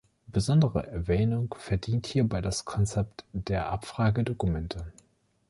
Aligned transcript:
Besondere 0.25 0.87
Erwähnung 0.87 1.53
verdient 1.59 2.07
hierbei 2.07 2.41
das 2.41 2.65
Konzept 2.65 3.23
der 3.33 3.71
„Abfragedokumente“. 3.71 4.91